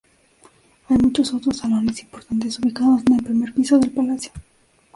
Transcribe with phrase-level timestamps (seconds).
[0.89, 4.31] Hay muchos otros salones importantes ubicados en el primer piso del palacio.